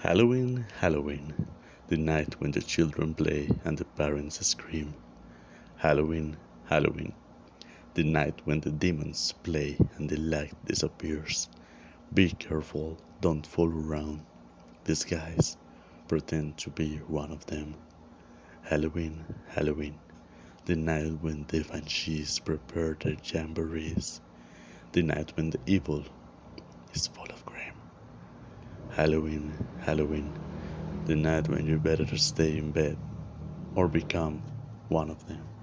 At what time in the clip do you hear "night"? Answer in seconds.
1.96-2.40, 8.04-8.40, 20.76-21.20, 25.02-25.32, 31.16-31.48